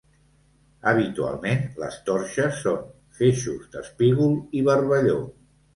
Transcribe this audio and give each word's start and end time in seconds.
Habitualment, 0.91 1.61
les 1.83 1.99
torxes 2.09 2.59
són 2.67 2.83
feixos 3.21 3.73
d’espígol 3.79 4.37
i 4.63 4.67
barballó. 4.73 5.25